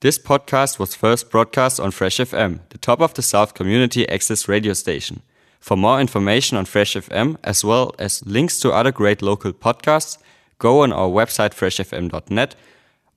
[0.00, 4.46] This podcast was first broadcast on Fresh FM, the top of the South community access
[4.46, 5.22] radio station.
[5.58, 10.16] For more information on Fresh FM, as well as links to other great local podcasts,
[10.60, 12.54] go on our website freshfm.net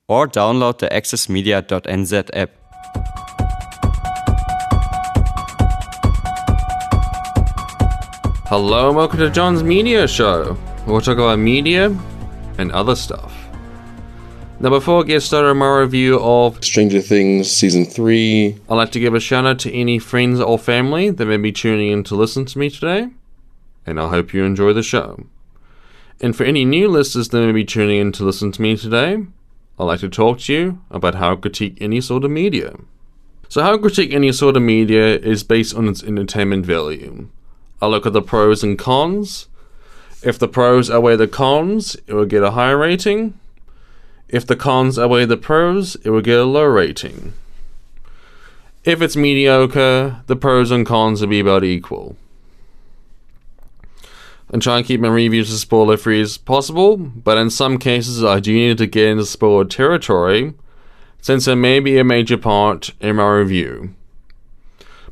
[0.08, 2.50] or download the accessmedia.nz app.
[8.48, 10.58] Hello and welcome to John's Media Show.
[10.88, 11.96] We'll talk about media
[12.58, 13.41] and other stuff.
[14.62, 18.58] Now, before I get started on my review of Stranger Things Season 3.
[18.70, 21.50] I'd like to give a shout out to any friends or family that may be
[21.50, 23.08] tuning in to listen to me today,
[23.84, 25.26] and I hope you enjoy the show.
[26.20, 29.26] And for any new listeners that may be tuning in to listen to me today,
[29.80, 32.76] I'd like to talk to you about how I critique any sort of media.
[33.48, 37.28] So, how I critique any sort of media is based on its entertainment value.
[37.80, 39.48] I look at the pros and cons.
[40.22, 43.40] If the pros outweigh the cons, it will get a higher rating.
[44.32, 47.34] If the cons outweigh the pros, it will get a low rating.
[48.82, 52.16] If it's mediocre, the pros and cons will be about equal.
[54.48, 58.24] And try and keep my reviews as spoiler free as possible, but in some cases
[58.24, 60.54] I do need to get into spoiler territory,
[61.20, 63.94] since there may be a major part in my review.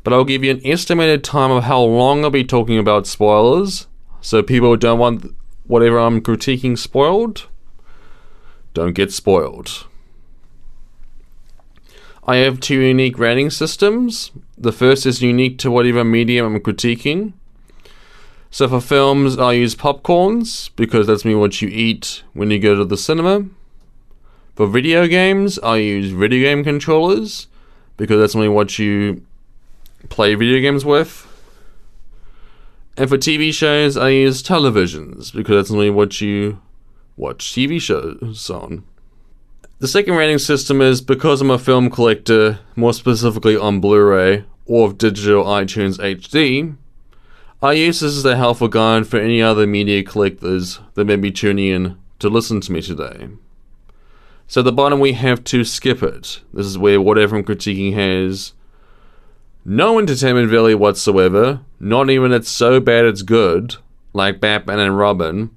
[0.03, 3.85] But I'll give you an estimated time of how long I'll be talking about spoilers,
[4.19, 5.35] so people don't want
[5.67, 7.47] whatever I'm critiquing spoiled
[8.73, 9.85] don't get spoiled.
[12.25, 14.31] I have two unique rating systems.
[14.57, 17.33] The first is unique to whatever medium I'm critiquing.
[18.51, 22.75] So for films, I use popcorns because that's me what you eat when you go
[22.75, 23.45] to the cinema.
[24.55, 27.47] For video games, I use video game controllers
[27.97, 29.25] because that's only what you
[30.09, 31.27] play video games with.
[32.97, 36.61] And for TV shows, I use televisions because that's only what you
[37.21, 38.83] watch TV shows on.
[39.79, 44.45] The second rating system is because I'm a film collector, more specifically on Blu ray
[44.65, 46.75] or digital iTunes HD,
[47.61, 51.31] I use this as a helpful guide for any other media collectors that may be
[51.31, 53.29] tuning in to listen to me today.
[54.47, 56.41] So at the bottom we have to skip it.
[56.53, 58.53] This is where whatever I'm critiquing has
[59.63, 63.75] no entertainment value whatsoever, not even it's so bad it's good,
[64.11, 65.51] like Batman and Robin,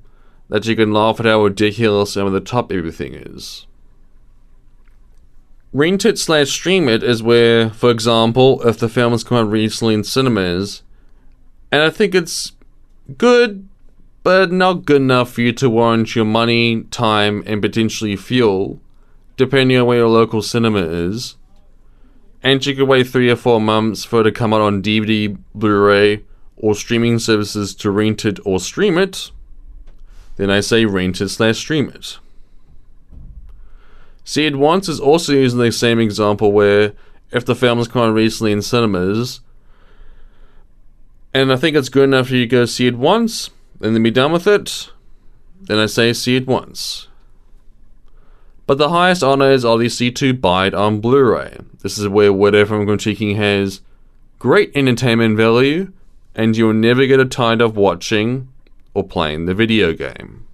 [0.48, 3.66] that you can laugh at how ridiculous and over the top everything is.
[5.72, 9.50] Rent it slash stream it is where, for example, if the film has come out
[9.50, 10.82] recently in cinemas,
[11.72, 12.52] and I think it's
[13.18, 13.68] good,
[14.22, 18.80] but not good enough for you to warrant your money, time, and potentially fuel,
[19.36, 21.36] depending on where your local cinema is.
[22.42, 25.36] And you could wait three or four months for it to come out on DVD,
[25.54, 26.24] Blu ray,
[26.56, 29.32] or streaming services to rent it or stream it.
[30.36, 32.18] Then I say rent it slash stream it.
[34.24, 36.92] See It Once is also using the same example where
[37.30, 39.40] if the film come out recently in cinemas,
[41.34, 43.50] and I think it's good enough for you to go see it once
[43.80, 44.90] and then be done with it,
[45.60, 47.08] then I say see it once.
[48.66, 51.58] But the highest honor is obviously to buy it on Blu ray.
[51.82, 53.82] This is where whatever I'm critiquing has
[54.38, 55.92] great entertainment value,
[56.34, 58.48] and you'll never get tired of watching
[58.94, 60.46] or playing the video game.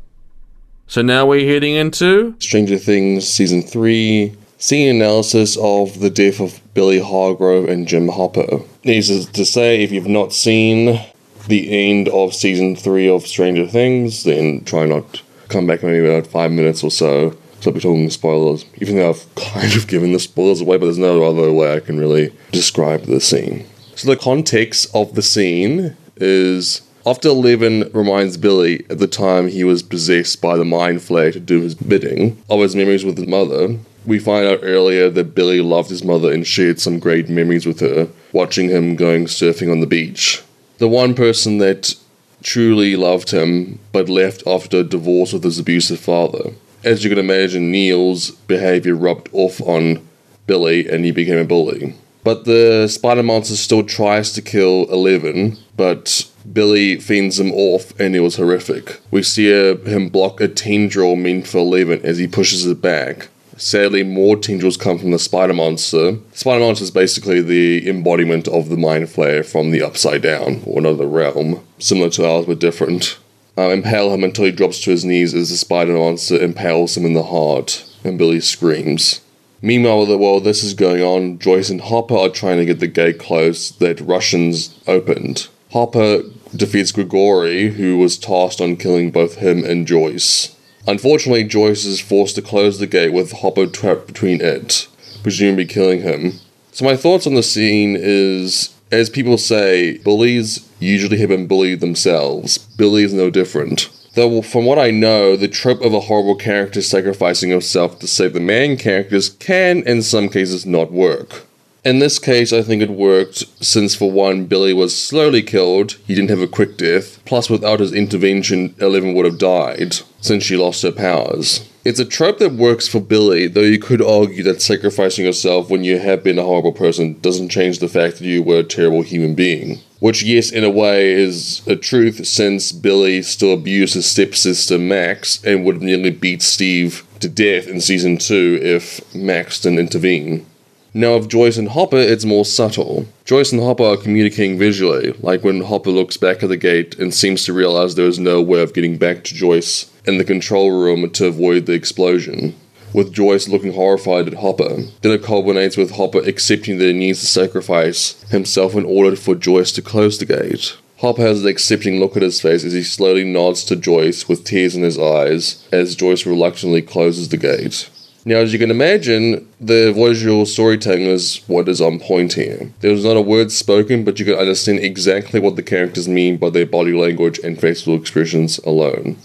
[0.86, 4.34] So now we're heading into Stranger Things Season 3.
[4.58, 8.60] Scene analysis of the death of Billy Hargrove and Jim Hopper.
[8.84, 11.00] Needless to say, if you've not seen
[11.46, 16.06] the end of Season 3 of Stranger Things, then try not to come back maybe
[16.06, 17.36] about five minutes or so.
[17.60, 20.86] So I'll be talking spoilers, even though I've kind of given the spoilers away, but
[20.86, 23.66] there's no other way I can really describe the scene.
[23.96, 29.64] So the context of the scene is after Eleven reminds Billy at the time he
[29.64, 33.26] was possessed by the Mind Flayer to do his bidding of his memories with his
[33.26, 33.76] mother,
[34.06, 37.80] we find out earlier that Billy loved his mother and shared some great memories with
[37.80, 40.44] her, watching him going surfing on the beach.
[40.78, 41.96] The one person that
[42.44, 46.52] truly loved him but left after divorce with his abusive father.
[46.84, 50.06] As you can imagine, Neil's behavior rubbed off on
[50.46, 51.96] Billy and he became a bully.
[52.22, 58.14] But the spider monster still tries to kill Eleven, but Billy fends him off and
[58.14, 59.00] it was horrific.
[59.10, 63.28] We see him block a tendril meant for Eleven as he pushes it back.
[63.56, 66.16] Sadly, more tendrils come from the spider monster.
[66.32, 70.78] Spider monster is basically the embodiment of the mind flayer from the upside down, or
[70.78, 73.18] another realm, similar to ours but different.
[73.58, 77.04] Uh, impale him until he drops to his knees as the spider monster impales him
[77.04, 79.20] in the heart, and Billy screams.
[79.62, 83.18] Meanwhile, while this is going on, Joyce and Hopper are trying to get the gate
[83.18, 85.48] closed that Russians opened.
[85.72, 86.22] Hopper
[86.56, 90.56] defeats Grigori, who was tasked on killing both him and Joyce.
[90.86, 94.88] Unfortunately, Joyce is forced to close the gate with Hopper trapped between it.
[95.22, 96.34] presumably killing him.
[96.72, 101.80] So my thoughts on the scene is, as people say, bullies usually have been bullied
[101.80, 102.58] themselves.
[102.58, 103.90] Billy is no different.
[104.14, 108.32] Though, from what I know, the trope of a horrible character sacrificing himself to save
[108.32, 111.46] the main characters can, in some cases, not work.
[111.84, 116.14] In this case, I think it worked since, for one, Billy was slowly killed, he
[116.14, 120.56] didn't have a quick death, plus, without his intervention, Eleven would have died, since she
[120.56, 121.66] lost her powers.
[121.82, 125.82] It's a trope that works for Billy, though you could argue that sacrificing yourself when
[125.82, 129.00] you have been a horrible person doesn't change the fact that you were a terrible
[129.00, 129.80] human being.
[130.00, 135.64] Which, yes, in a way is a truth since Billy still abuses stepsister Max and
[135.64, 140.46] would nearly beat Steve to death in season 2 if Max didn't intervene.
[140.92, 143.06] Now, of Joyce and Hopper, it's more subtle.
[143.24, 147.14] Joyce and Hopper are communicating visually, like when Hopper looks back at the gate and
[147.14, 150.70] seems to realize there is no way of getting back to Joyce in the control
[150.72, 152.56] room to avoid the explosion.
[152.92, 154.82] With Joyce looking horrified at Hopper.
[155.02, 159.34] Then it culminates with Hopper accepting that he needs to sacrifice himself in order for
[159.34, 160.76] Joyce to close the gate.
[160.98, 164.44] Hopper has an accepting look at his face as he slowly nods to Joyce with
[164.44, 167.88] tears in his eyes as Joyce reluctantly closes the gate.
[168.26, 172.70] Now, as you can imagine, the visual storytelling is what is on point here.
[172.80, 176.50] There's not a word spoken, but you can understand exactly what the characters mean by
[176.50, 179.16] their body language and facial expressions alone.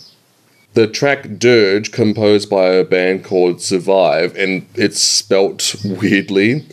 [0.75, 6.65] The track Dirge, composed by a band called Survive, and it's spelt weirdly.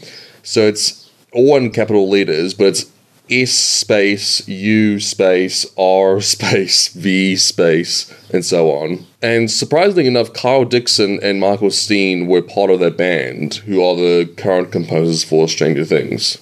[0.42, 2.86] So it's all in capital letters, but it's
[3.30, 9.06] S space U space R space V space and so on.
[9.22, 13.94] And surprisingly enough, Kyle Dixon and Michael Steen were part of that band, who are
[13.94, 16.38] the current composers for Stranger Things.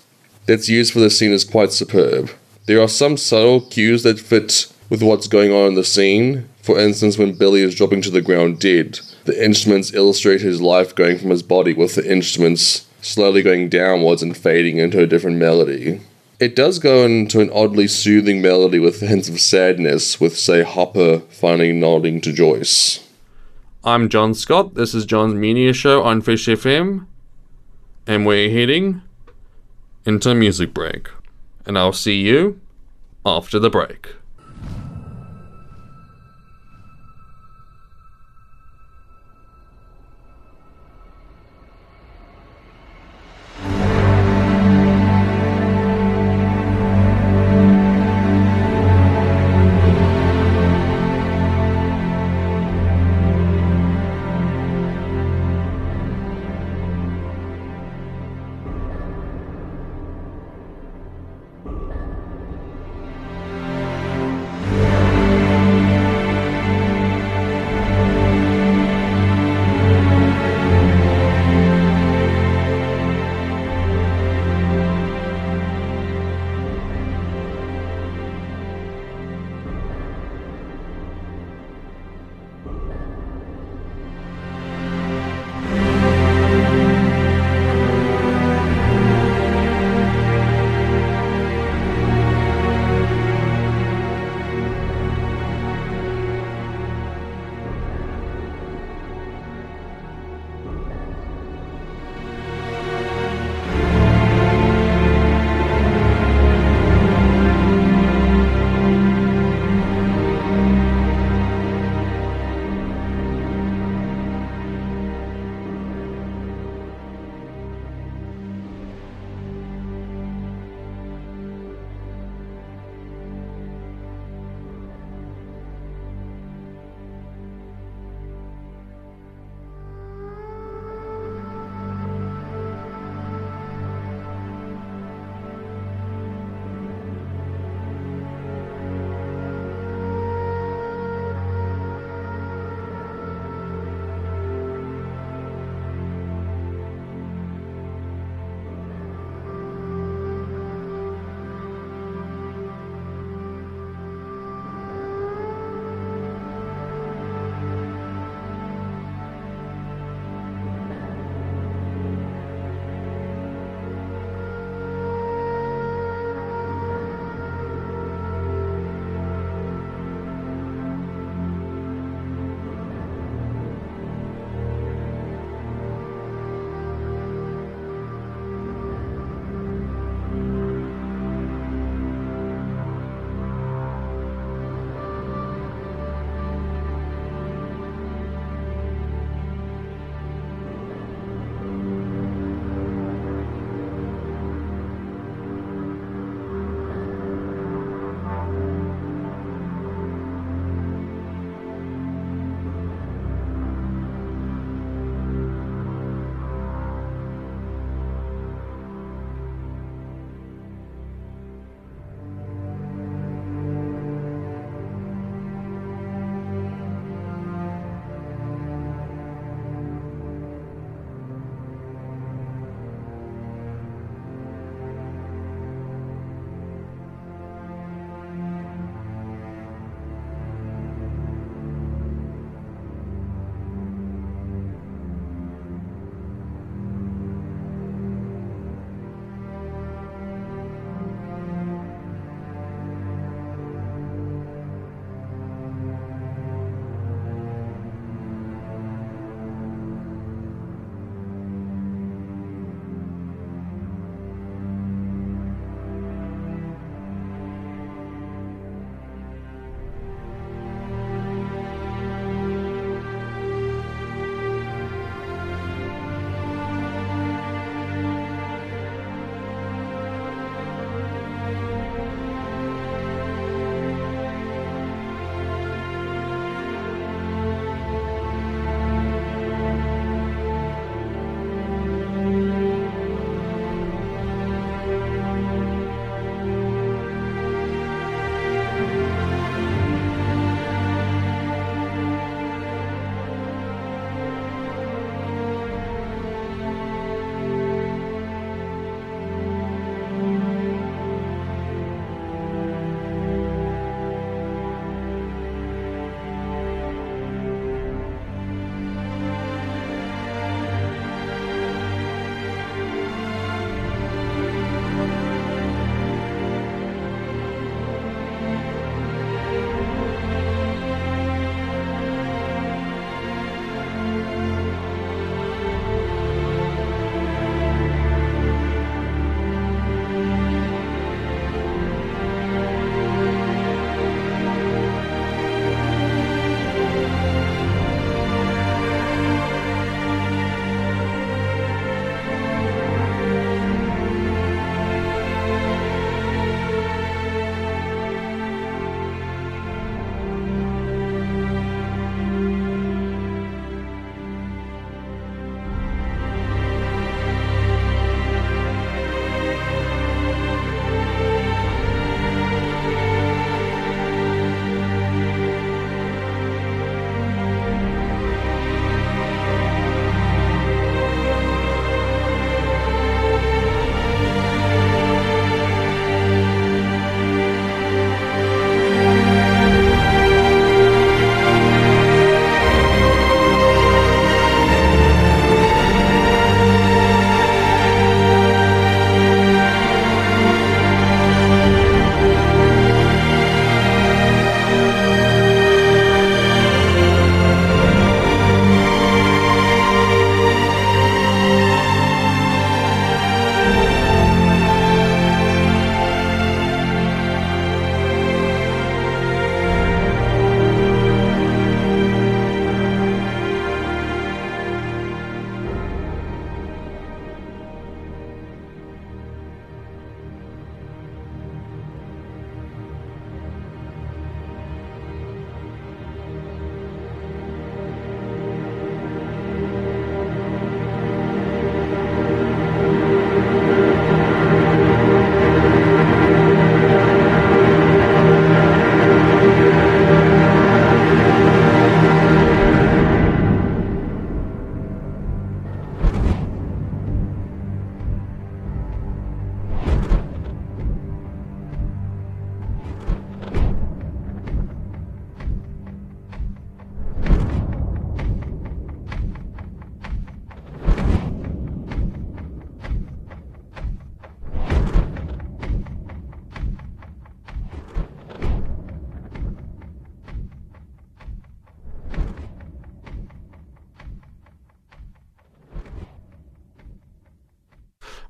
[0.46, 2.30] That's used for the scene is quite superb.
[2.64, 6.48] There are some subtle cues that fit with what's going on in the scene.
[6.62, 10.94] For instance, when Billy is dropping to the ground dead, the instruments illustrate his life
[10.94, 15.38] going from his body, with the instruments slowly going downwards and fading into a different
[15.38, 16.00] melody.
[16.38, 21.20] It does go into an oddly soothing melody with hints of sadness, with, say, Hopper
[21.30, 23.06] finally nodding to Joyce.
[23.84, 24.74] I'm John Scott.
[24.74, 27.06] This is John's Media Show on Fresh FM.
[28.06, 29.02] And we're heading
[30.04, 31.08] into a music break.
[31.64, 32.60] And I'll see you
[33.24, 34.14] after the break.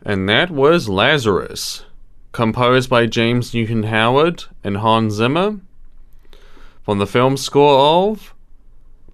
[0.03, 1.85] And that was Lasiurus,
[2.33, 5.61] composed by James Newton Howard and Hans Zimmer,
[6.83, 8.35] from the film score of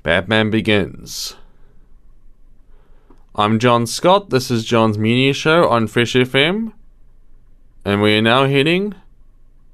[0.04, 1.34] Batman Begins.
[3.34, 4.30] I'm John Scott.
[4.30, 6.72] This is John's Media Show on Fresh FM,
[7.84, 8.94] and we are now heading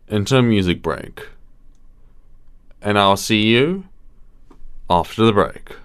[0.09, 1.29] into a music break.
[2.81, 3.85] And I'll see you
[4.89, 5.77] after the break.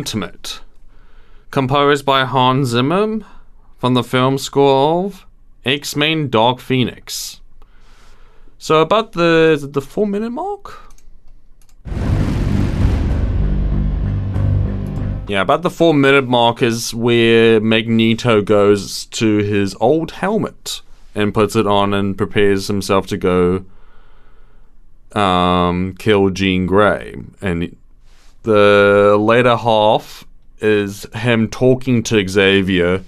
[0.00, 0.62] Intimate,
[1.50, 3.20] composed by Hans Zimmer
[3.76, 5.26] from the film score of
[5.62, 7.42] X Men Dark Phoenix.
[8.56, 10.90] So, about the, the four minute mark?
[15.28, 20.80] Yeah, about the four minute mark is where Magneto goes to his old helmet
[21.14, 23.66] and puts it on and prepares himself to go
[25.20, 27.16] um, kill Jean Grey.
[27.42, 27.76] And
[28.42, 30.24] the latter half
[30.60, 33.02] is him talking to Xavier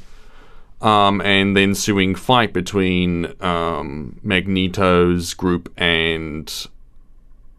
[0.81, 6.69] um, and the ensuing fight between um, Magneto's group and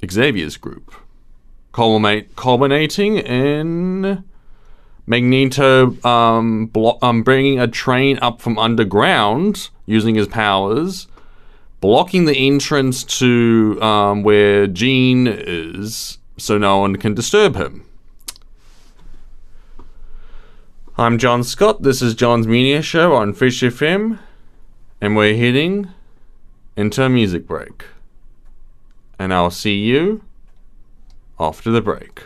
[0.10, 0.94] Xavier's group.
[1.72, 4.24] Culminate, culminating in
[5.08, 11.08] Magneto um, blo- um, bringing a train up from underground using his powers,
[11.82, 17.86] blocking the entrance to um, where Jean is so no one can disturb him.
[20.98, 21.82] I'm John Scott.
[21.82, 24.20] This is John's Media Show on Fresh FM,
[25.02, 25.90] and we're heading
[26.76, 27.86] into a music break.
[29.18, 30.24] And I'll see you
[31.40, 32.24] after the break.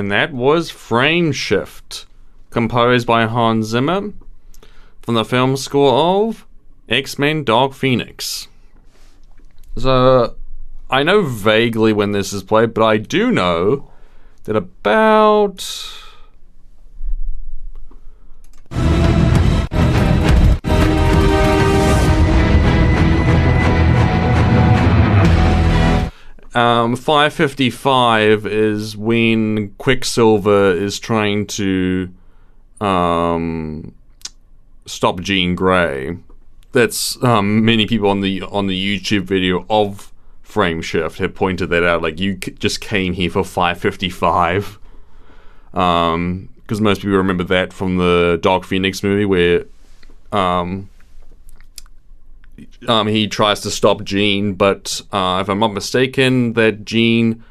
[0.00, 2.06] And that was Frame Shift,
[2.48, 4.14] composed by Hans Zimmer
[5.02, 6.46] from the film score of
[6.88, 8.48] X Men Dark Phoenix.
[9.76, 10.36] So,
[10.88, 13.90] I know vaguely when this is played, but I do know
[14.44, 16.09] that about.
[26.54, 32.12] Um, 555 is when Quicksilver is trying to
[32.80, 33.94] um,
[34.86, 36.18] stop Jean Grey.
[36.72, 41.70] That's um, many people on the on the YouTube video of Frame Shift have pointed
[41.70, 42.02] that out.
[42.02, 44.78] Like you c- just came here for 555,
[45.70, 49.64] because um, most people remember that from the Dark Phoenix movie where
[50.32, 50.88] um,
[52.88, 57.44] um, he tries to stop Jean, but uh, if I'm not mistaken, that Jean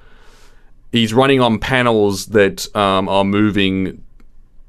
[0.91, 4.03] he's running on panels that um, are moving,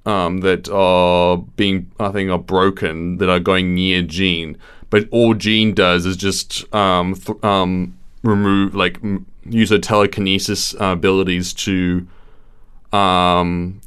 [0.07, 4.57] um, that are being I think are broken, that are going near Jean.
[4.91, 10.75] But all Jean does is just um, th- um, remove like m- use her telekinesis
[10.75, 12.07] uh, abilities to
[12.93, 13.81] um,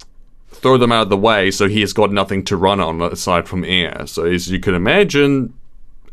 [0.52, 3.48] throw them out of the way, so he has got nothing to run on aside
[3.48, 4.08] from air.
[4.08, 5.54] So as you can imagine,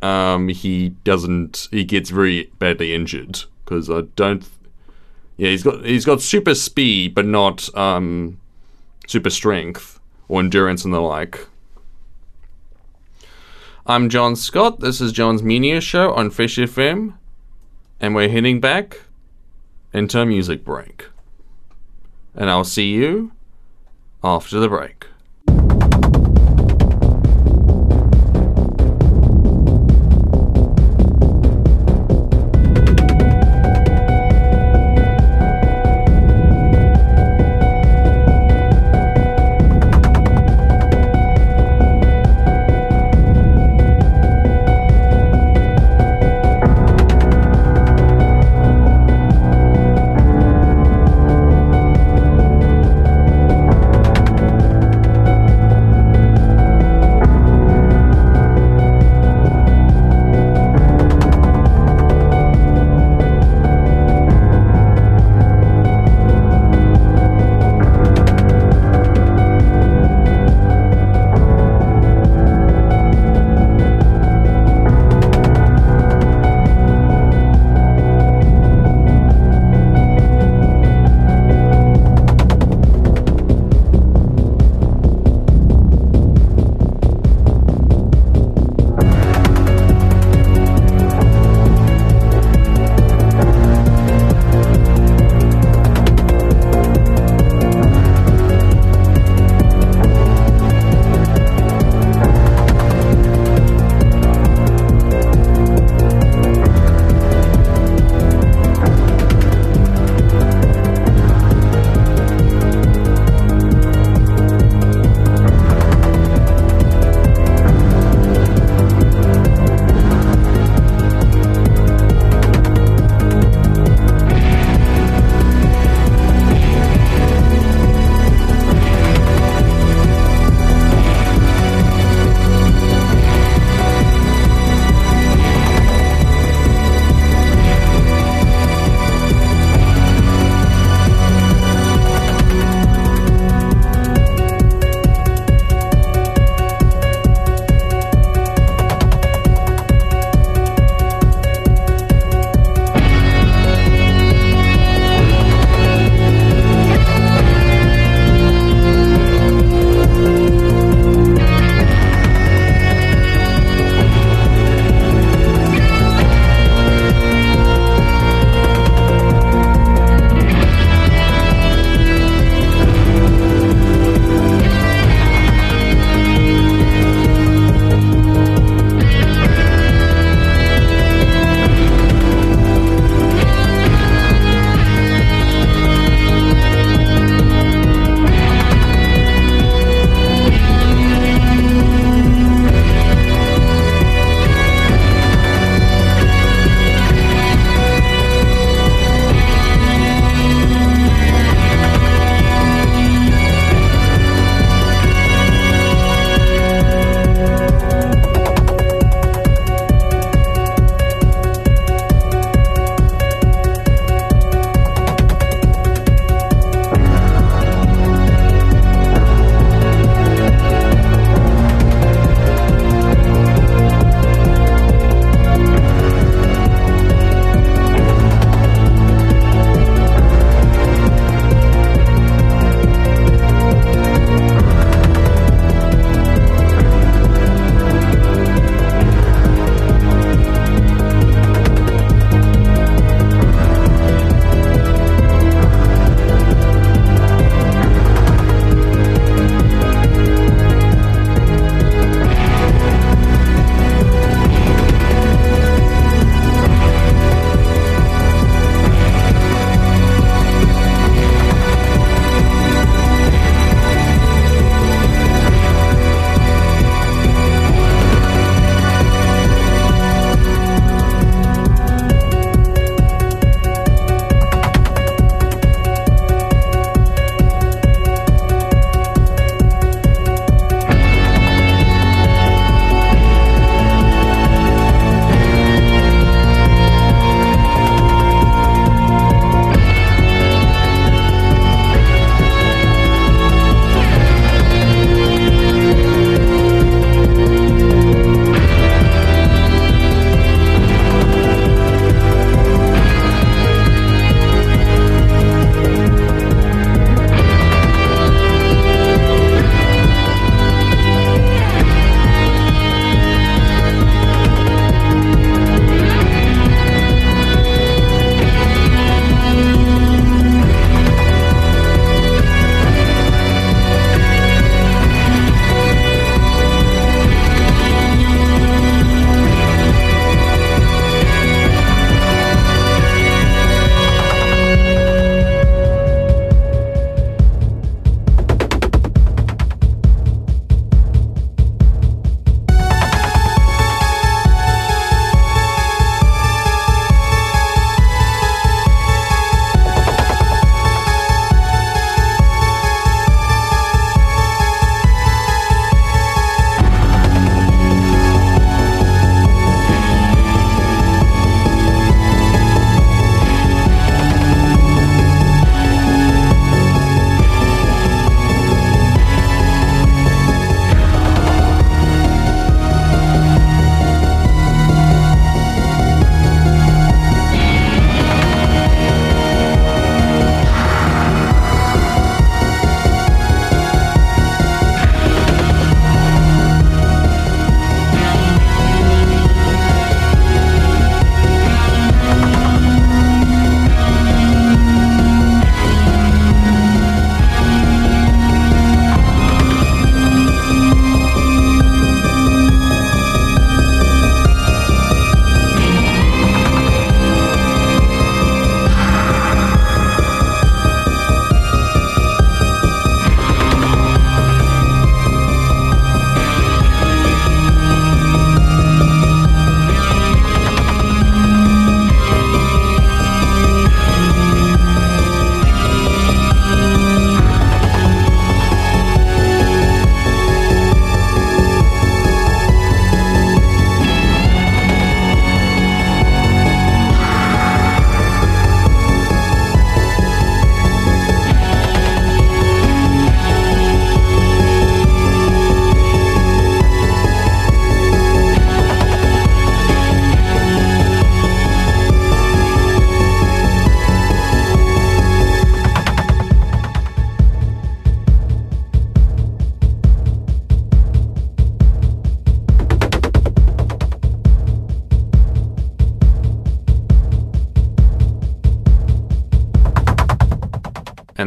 [0.03, 1.69] um, he doesn't.
[1.71, 4.49] He gets very badly injured because I don't.
[5.37, 8.39] Yeah, he's got he's got super speed, but not um,
[9.07, 11.47] super strength or endurance and the like.
[13.87, 14.81] I'm John Scott.
[14.81, 17.15] This is John's Media Show on Fresh FM,
[18.01, 19.01] and we're heading back
[19.93, 21.09] into a music break.
[22.35, 23.33] And I'll see you
[24.23, 25.07] after the break.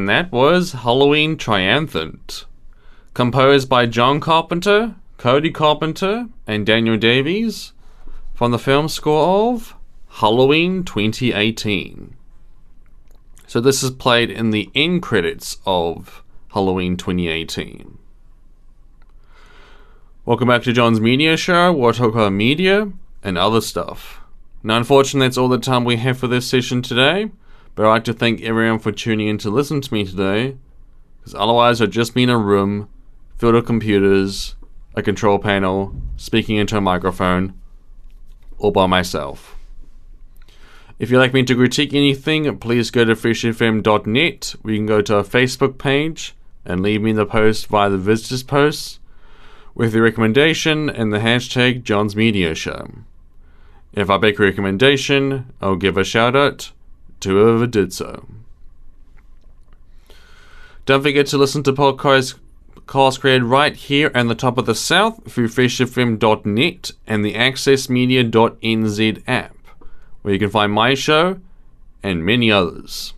[0.04, 2.44] And that was Halloween Triumphant.
[3.14, 7.72] Composed by John Carpenter, Cody Carpenter, and Daniel Davies
[8.34, 9.78] from the film score of
[10.10, 12.18] Halloween 2018.
[13.48, 17.98] So this is played in the end credits of Halloween 2018.
[20.26, 22.92] Welcome back to John's Media Show, about media
[23.24, 24.20] and other stuff.
[24.64, 27.32] Now, unfortunately, that's all the time we have for this session today,
[27.76, 30.58] but I'd like to thank everyone for tuning in to listen to me today,
[31.20, 32.90] because otherwise I'd just be in a room
[33.38, 34.56] filled with computers,
[34.96, 37.60] a control panel, speaking into a microphone,
[38.58, 39.56] all by myself.
[41.00, 44.56] If you'd like me to critique anything, please go to freshfm.net.
[44.64, 48.44] We can go to our Facebook page and leave me the post via the visitors
[48.44, 49.00] post
[49.76, 52.90] with the recommendation and the hashtag John's Media Show.
[53.92, 56.72] If I make a recommendation, I'll give a shout out
[57.24, 58.26] to whoever did so.
[60.86, 62.36] Don't forget to listen to podcasts
[62.86, 69.24] calls created right here on the top of the south through freshfm.net and the accessmedia.nz
[69.28, 69.58] app,
[70.22, 71.40] where you can find my show
[72.02, 73.14] and many others.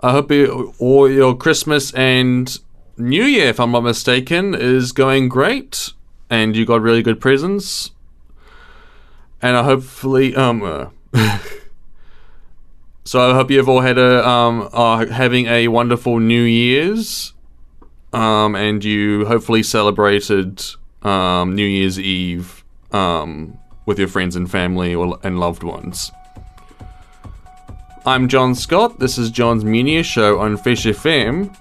[0.00, 2.58] I hope you, all your Christmas and
[2.98, 5.94] New Year, if I'm not mistaken, is going great,
[6.28, 7.90] and you got really good presents.
[9.40, 10.90] And I hopefully, um, uh,
[13.04, 17.32] so I hope you've all had a um, are having a wonderful New Year's,
[18.12, 20.64] um, and you hopefully celebrated
[21.02, 26.10] um, New Year's Eve um, with your friends and family or, and loved ones.
[28.06, 28.98] I'm John Scott.
[28.98, 31.56] This is John's Media Show on Fresh FM,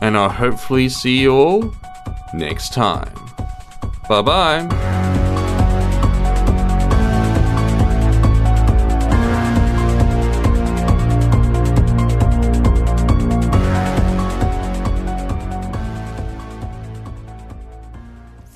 [0.00, 1.74] and I'll hopefully see you all
[2.34, 3.14] next time.
[4.08, 5.09] Bye bye.